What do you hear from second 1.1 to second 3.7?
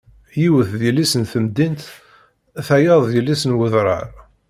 n temdint, tayeḍ d yelli-s n